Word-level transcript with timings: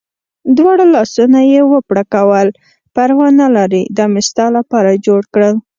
دواړه 0.57 0.85
لاسونه 0.95 1.39
یې 1.51 1.61
و 1.69 1.73
پړکول، 1.89 2.47
پروا 2.95 3.27
نه 3.39 3.47
لرې 3.55 3.81
دا 3.97 4.05
مې 4.13 4.21
ستا 4.29 4.45
لپاره 4.57 5.01
جوړ 5.07 5.21
کړل. 5.33 5.55